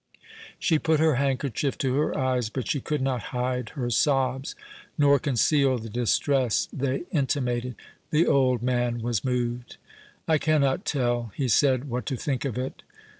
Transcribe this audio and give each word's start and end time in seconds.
She 0.57 0.79
put 0.79 0.99
her 0.99 1.17
handkerchief 1.17 1.77
to 1.77 1.93
her 1.97 2.17
eyes, 2.17 2.49
but 2.49 2.67
she 2.67 2.81
could 2.81 3.03
not 3.03 3.25
hide 3.37 3.69
her 3.77 3.91
sobs, 3.91 4.55
nor 4.97 5.19
conceal 5.19 5.77
the 5.77 5.91
distress 5.91 6.67
they 6.73 7.03
intimated. 7.11 7.75
The 8.09 8.25
old 8.25 8.63
man 8.63 9.03
was 9.03 9.23
moved. 9.23 9.77
"I 10.27 10.39
cannot 10.39 10.85
tell," 10.85 11.31
he 11.35 11.47
said, 11.47 11.83
"what 11.87 12.07
to 12.07 12.15
think 12.15 12.45
of 12.45 12.57
it. 12.57 12.81